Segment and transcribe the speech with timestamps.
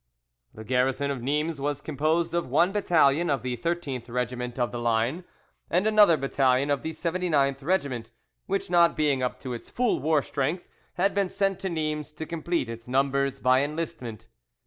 [0.55, 4.79] The garrison of Nimes was composed of one battalion of the 13th Regiment of the
[4.79, 5.25] line,
[5.69, 8.09] and another battalion of the 79th Regiment,
[8.47, 12.25] which not being up to its full war strength had been sent to Nimes to
[12.25, 14.27] complete its numbers by enlistment.